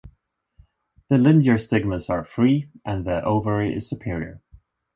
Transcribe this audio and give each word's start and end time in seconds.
The 1.09 1.19
linear 1.19 1.59
stigmas 1.59 2.09
are 2.09 2.25
free, 2.25 2.71
and 2.83 3.05
the 3.05 3.23
ovary 3.23 3.71
is 3.75 3.87
superior. 3.87 4.41